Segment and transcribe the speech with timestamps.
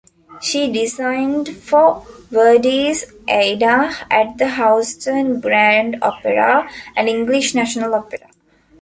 [0.41, 8.27] She designed for Verdi's "Aida" at the Houston Grand Opera and English National Opera.